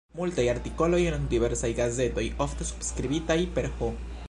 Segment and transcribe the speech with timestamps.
[0.19, 3.95] Multaj artikoloj en diversaj gazetoj, ofte subskribitaj per "H.